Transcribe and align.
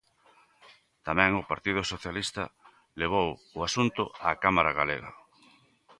Tamén 1.07 1.31
o 1.41 1.47
Partido 1.51 1.81
Socialista 1.91 2.43
levou 3.01 3.27
o 3.57 3.59
asunto 3.67 4.03
á 4.25 4.29
Cámara 4.43 4.71
galega. 4.79 5.11